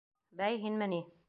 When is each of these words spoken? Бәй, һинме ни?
Бәй, 0.41 0.57
һинме 0.65 0.91
ни? 0.97 1.03